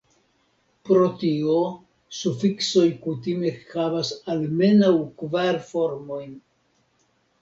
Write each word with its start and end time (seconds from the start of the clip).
Pro 0.87 1.03
tio, 1.23 1.57
sufiksoj 2.21 2.87
kutime 3.03 3.53
havas 3.75 4.11
almenaŭ 4.37 4.93
kvar 5.21 5.61
formojn. 5.69 6.35